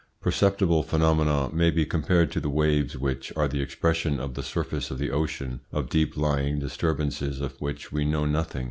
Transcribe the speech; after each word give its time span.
Perceptible 0.19 0.81
phenomena 0.81 1.51
may 1.53 1.69
be 1.69 1.85
compared 1.85 2.31
to 2.31 2.39
the 2.39 2.49
waves, 2.49 2.97
which 2.97 3.31
are 3.37 3.47
the 3.47 3.61
expression 3.61 4.19
on 4.19 4.33
the 4.33 4.41
surface 4.41 4.89
of 4.89 4.97
the 4.97 5.11
ocean 5.11 5.59
of 5.71 5.89
deep 5.91 6.17
lying 6.17 6.57
disturbances 6.57 7.39
of 7.39 7.61
which 7.61 7.91
we 7.91 8.03
know 8.03 8.25
nothing. 8.25 8.59